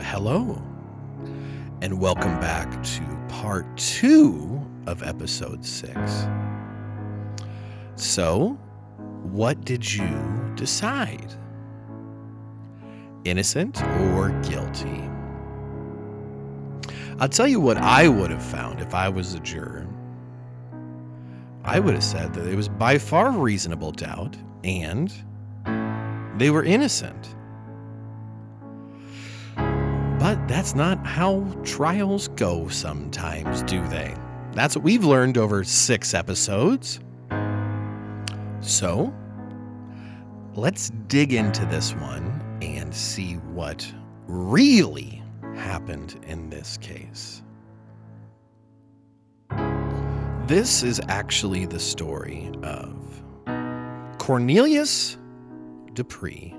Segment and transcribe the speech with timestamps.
[0.00, 0.60] Hello,
[1.80, 6.26] and welcome back to part two of episode six.
[7.94, 8.58] So,
[9.22, 11.32] what did you decide?
[13.24, 15.08] Innocent or guilty?
[17.20, 19.86] I'll tell you what I would have found if I was a juror.
[21.64, 25.12] I would have said that it was by far reasonable doubt and
[26.36, 27.36] they were innocent.
[30.24, 34.16] But that's not how trials go sometimes, do they?
[34.52, 36.98] That's what we've learned over six episodes.
[38.62, 39.12] So,
[40.54, 43.86] let's dig into this one and see what
[44.26, 45.22] really
[45.56, 47.42] happened in this case.
[50.46, 53.22] This is actually the story of
[54.16, 55.18] Cornelius
[55.92, 56.54] Dupree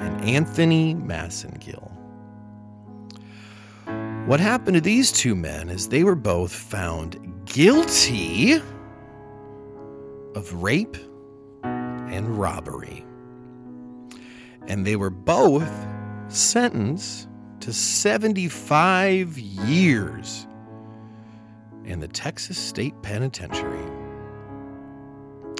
[0.00, 1.97] and Anthony Massingill.
[4.28, 8.60] What happened to these two men is they were both found guilty
[10.34, 10.98] of rape
[11.64, 13.06] and robbery.
[14.66, 15.72] And they were both
[16.28, 17.26] sentenced
[17.60, 20.46] to 75 years
[21.86, 23.90] in the Texas State Penitentiary.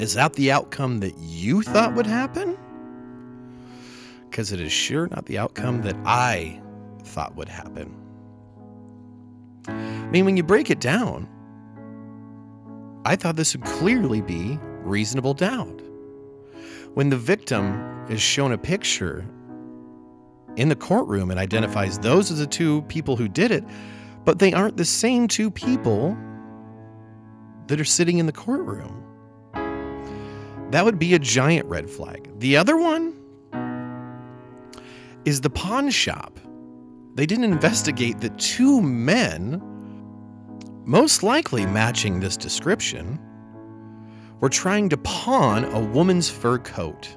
[0.00, 2.56] Is that the outcome that you thought would happen?
[4.30, 6.62] Because it is sure not the outcome that I
[7.02, 8.00] thought would happen.
[10.04, 11.28] I mean, when you break it down,
[13.04, 15.82] I thought this would clearly be reasonable doubt.
[16.94, 19.26] When the victim is shown a picture
[20.56, 23.64] in the courtroom and identifies those as the two people who did it,
[24.24, 26.16] but they aren't the same two people
[27.66, 29.02] that are sitting in the courtroom.
[30.70, 32.30] That would be a giant red flag.
[32.38, 33.14] The other one
[35.24, 36.38] is the pawn shop.
[37.14, 39.62] They didn't investigate that two men,
[40.84, 43.18] most likely matching this description,
[44.40, 47.08] were trying to pawn a woman's fur coat.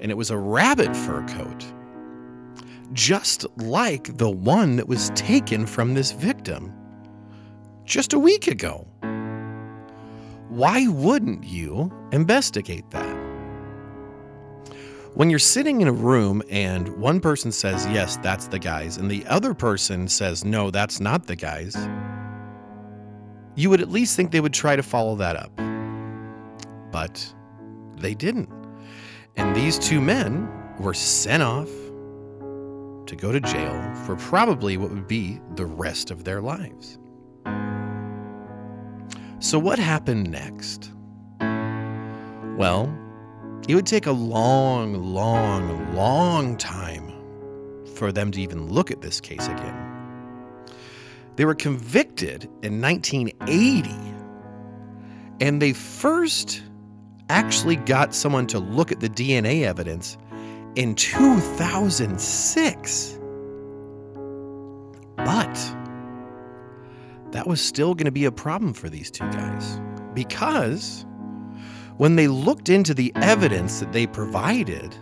[0.00, 1.64] And it was a rabbit fur coat,
[2.92, 6.72] just like the one that was taken from this victim
[7.84, 8.86] just a week ago.
[10.48, 13.16] Why wouldn't you investigate that?
[15.14, 19.10] When you're sitting in a room and one person says, yes, that's the guys, and
[19.10, 21.74] the other person says, no, that's not the guys,
[23.58, 25.50] you would at least think they would try to follow that up.
[26.92, 27.34] But
[27.96, 28.48] they didn't.
[29.36, 30.48] And these two men
[30.78, 36.22] were sent off to go to jail for probably what would be the rest of
[36.22, 37.00] their lives.
[39.40, 40.92] So, what happened next?
[42.56, 42.96] Well,
[43.68, 47.12] it would take a long, long, long time
[47.96, 49.97] for them to even look at this case again.
[51.38, 53.90] They were convicted in 1980,
[55.40, 56.60] and they first
[57.28, 60.18] actually got someone to look at the DNA evidence
[60.74, 63.20] in 2006.
[65.14, 65.54] But
[67.30, 69.80] that was still going to be a problem for these two guys
[70.14, 71.06] because
[71.98, 74.92] when they looked into the evidence that they provided,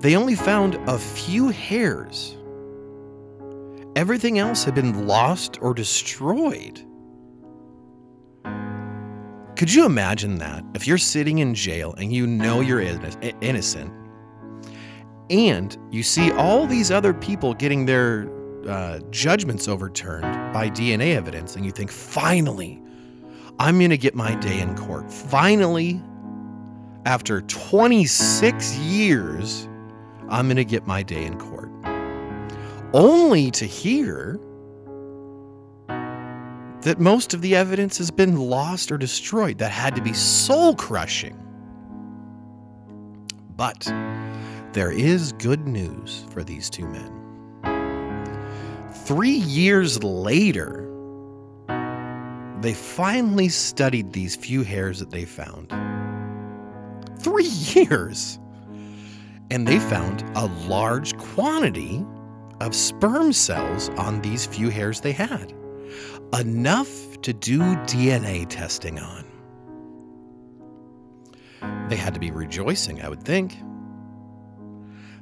[0.00, 2.35] they only found a few hairs.
[4.06, 6.80] Everything else had been lost or destroyed.
[9.56, 10.62] Could you imagine that?
[10.74, 13.92] If you're sitting in jail and you know you're innocent,
[15.28, 18.30] and you see all these other people getting their
[18.68, 22.80] uh, judgments overturned by DNA evidence, and you think, finally,
[23.58, 25.12] I'm going to get my day in court.
[25.12, 26.00] Finally,
[27.06, 29.68] after 26 years,
[30.28, 31.55] I'm going to get my day in court.
[32.92, 34.38] Only to hear
[35.88, 39.58] that most of the evidence has been lost or destroyed.
[39.58, 41.36] That had to be soul crushing.
[43.56, 43.84] But
[44.72, 47.12] there is good news for these two men.
[48.92, 50.88] Three years later,
[52.60, 55.72] they finally studied these few hairs that they found.
[57.18, 58.38] Three years!
[59.50, 62.04] And they found a large quantity
[62.60, 65.52] of sperm cells on these few hairs they had.
[66.38, 69.24] Enough to do DNA testing on.
[71.88, 73.56] They had to be rejoicing, I would think.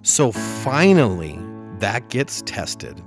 [0.03, 1.39] So finally,
[1.79, 3.01] that gets tested.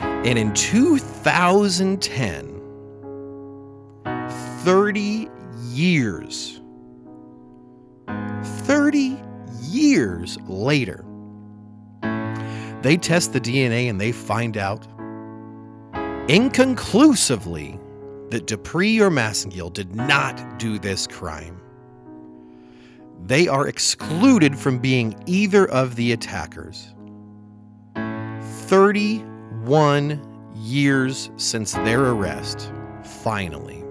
[0.00, 2.60] And in 2010,
[4.64, 5.28] 30
[5.70, 6.60] years,
[8.42, 9.20] 30
[9.60, 11.04] years later,
[12.82, 14.86] They test the DNA and they find out
[16.28, 17.78] inconclusively
[18.30, 21.60] that Dupree or Massingill did not do this crime.
[23.24, 26.92] They are excluded from being either of the attackers.
[27.94, 32.72] 31 years since their arrest,
[33.22, 33.84] finally.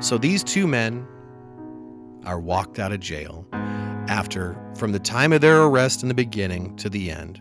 [0.00, 1.04] So these two men
[2.24, 3.44] are walked out of jail
[4.08, 7.40] after, from the time of their arrest in the beginning to the end,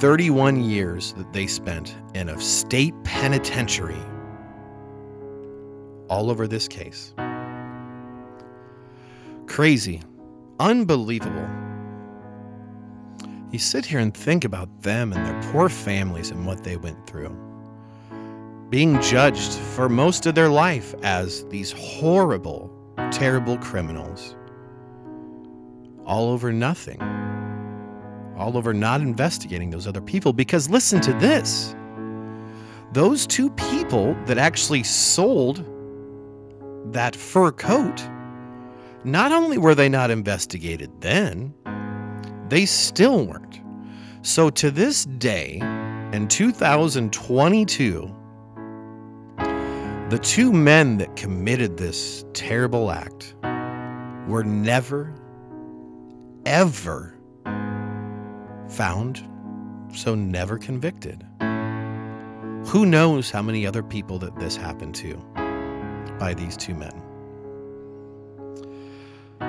[0.00, 4.00] 31 years that they spent in a state penitentiary
[6.08, 7.14] all over this case.
[9.46, 10.02] Crazy.
[10.58, 11.48] Unbelievable.
[13.50, 17.06] You sit here and think about them and their poor families and what they went
[17.06, 17.34] through.
[18.70, 22.70] Being judged for most of their life as these horrible,
[23.12, 24.34] terrible criminals.
[26.06, 27.02] All over nothing.
[28.38, 30.32] All over not investigating those other people.
[30.32, 31.74] Because listen to this
[32.92, 35.64] those two people that actually sold
[36.92, 38.08] that fur coat,
[39.04, 41.52] not only were they not investigated then,
[42.48, 43.60] they still weren't.
[44.22, 45.58] So to this day,
[46.12, 48.14] in 2022,
[50.08, 53.34] the two men that committed this terrible act
[54.28, 55.12] were never,
[56.46, 57.12] ever
[58.68, 59.22] found,
[59.92, 61.26] so never convicted.
[62.68, 65.16] Who knows how many other people that this happened to
[66.18, 67.02] by these two men?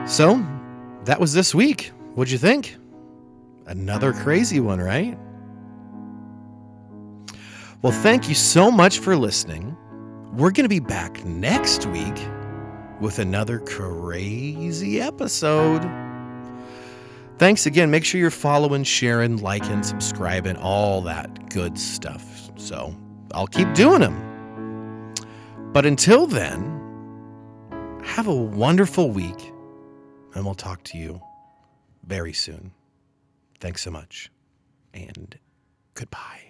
[0.07, 0.43] So,
[1.05, 1.91] that was this week.
[2.15, 2.75] What'd you think?
[3.67, 5.17] Another crazy one, right?
[7.81, 9.77] Well, thank you so much for listening.
[10.33, 12.17] We're going to be back next week
[12.99, 16.06] with another crazy episode.
[17.37, 17.91] Thanks again.
[17.91, 22.23] Make sure you're following, sharing, liking, subscribing, all that good stuff.
[22.55, 22.95] So
[23.33, 25.13] I'll keep doing them.
[25.71, 26.73] But until then,
[28.03, 29.53] have a wonderful week,
[30.33, 31.21] and we'll talk to you
[32.03, 32.71] very soon.
[33.59, 34.31] Thanks so much,
[34.93, 35.37] and
[35.93, 36.46] goodbye.